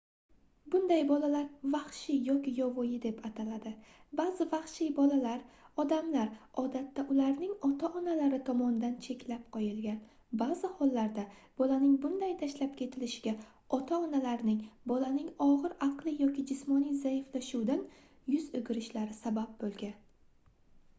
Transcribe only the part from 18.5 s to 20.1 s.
o'girishlari sabab bo'lgan